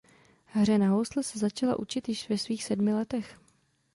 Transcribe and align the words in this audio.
Hře 0.45 0.77
na 0.77 0.87
housle 0.89 1.23
se 1.23 1.39
začala 1.39 1.79
učit 1.79 2.09
již 2.09 2.29
ve 2.29 2.37
svých 2.37 2.63
sedmi 2.63 2.93
letech. 2.93 3.39